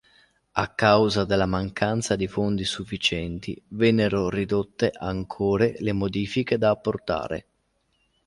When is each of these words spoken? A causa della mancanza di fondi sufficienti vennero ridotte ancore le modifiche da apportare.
A 0.53 0.67
causa 0.73 1.25
della 1.25 1.45
mancanza 1.45 2.15
di 2.15 2.27
fondi 2.27 2.63
sufficienti 2.65 3.61
vennero 3.67 4.31
ridotte 4.31 4.89
ancore 4.91 5.75
le 5.77 5.93
modifiche 5.93 6.57
da 6.57 6.71
apportare. 6.71 7.45